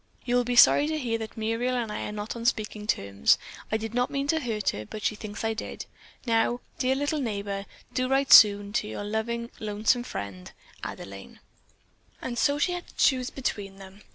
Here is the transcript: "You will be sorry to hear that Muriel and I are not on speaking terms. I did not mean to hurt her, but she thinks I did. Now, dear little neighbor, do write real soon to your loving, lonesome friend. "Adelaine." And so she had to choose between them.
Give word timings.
"You 0.25 0.35
will 0.35 0.43
be 0.43 0.55
sorry 0.55 0.87
to 0.87 0.97
hear 0.97 1.19
that 1.19 1.37
Muriel 1.37 1.75
and 1.75 1.91
I 1.91 2.07
are 2.07 2.11
not 2.11 2.35
on 2.35 2.43
speaking 2.45 2.87
terms. 2.87 3.37
I 3.71 3.77
did 3.77 3.93
not 3.93 4.09
mean 4.09 4.25
to 4.29 4.39
hurt 4.39 4.69
her, 4.71 4.83
but 4.83 5.03
she 5.03 5.13
thinks 5.13 5.43
I 5.43 5.53
did. 5.53 5.85
Now, 6.25 6.59
dear 6.79 6.95
little 6.95 7.21
neighbor, 7.21 7.67
do 7.93 8.07
write 8.09 8.29
real 8.29 8.33
soon 8.39 8.73
to 8.73 8.87
your 8.87 9.03
loving, 9.03 9.51
lonesome 9.59 10.01
friend. 10.01 10.51
"Adelaine." 10.83 11.39
And 12.19 12.39
so 12.39 12.57
she 12.57 12.71
had 12.71 12.87
to 12.87 12.95
choose 12.95 13.29
between 13.29 13.75
them. 13.75 14.01